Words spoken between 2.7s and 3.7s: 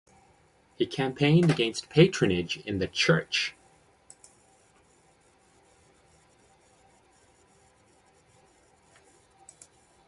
the Church.